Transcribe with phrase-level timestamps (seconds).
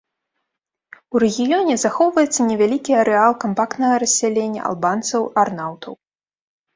[1.17, 5.93] У рэгіёне захоўваецца невялікі арэал кампактнага рассялення албанцаў-арнаўтаў.